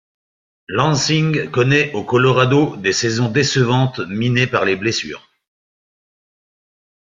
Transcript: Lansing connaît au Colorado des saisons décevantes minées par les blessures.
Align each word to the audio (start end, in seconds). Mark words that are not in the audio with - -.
Lansing 0.67 1.51
connaît 1.51 1.93
au 1.93 2.03
Colorado 2.03 2.75
des 2.75 2.91
saisons 2.91 3.29
décevantes 3.29 3.99
minées 3.99 4.47
par 4.47 4.65
les 4.65 4.75
blessures. 4.75 5.29